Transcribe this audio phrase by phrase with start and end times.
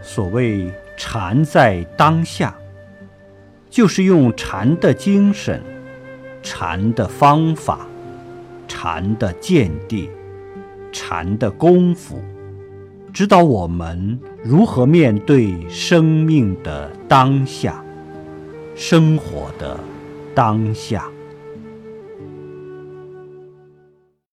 [0.00, 2.54] 所谓禅在当下
[3.68, 5.62] 就是用禅的精神
[6.42, 7.86] 禅的方法
[8.66, 10.08] 禅的见地
[10.92, 12.22] 禅的功夫
[13.12, 17.84] 指导我们如何面对生命的当下
[18.74, 19.78] 生活的
[20.34, 21.10] 当下。